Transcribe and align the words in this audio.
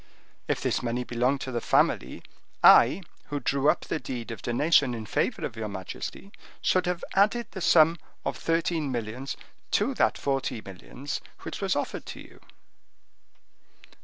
If 0.47 0.61
this 0.61 0.81
money 0.81 1.03
belonged 1.03 1.41
to 1.41 1.51
the 1.51 1.61
family, 1.61 2.23
I, 2.63 3.03
who 3.25 3.39
drew 3.39 3.69
up 3.69 3.81
the 3.81 3.99
deed 3.99 4.31
of 4.31 4.41
donation 4.41 4.95
in 4.95 5.05
favor 5.05 5.45
of 5.45 5.55
your 5.55 5.67
majesty, 5.67 6.31
should 6.59 6.87
have 6.87 7.03
added 7.13 7.51
the 7.51 7.61
sum 7.61 7.99
of 8.25 8.35
thirteen 8.35 8.91
millions 8.91 9.37
to 9.69 9.93
that 9.93 10.17
of 10.17 10.23
forty 10.23 10.59
millions 10.59 11.21
which 11.43 11.61
was 11.61 11.75
offered 11.75 12.07
to 12.07 12.19
you." 12.19 12.39